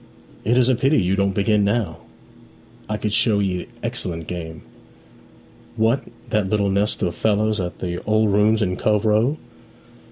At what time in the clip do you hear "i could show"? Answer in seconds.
2.89-3.39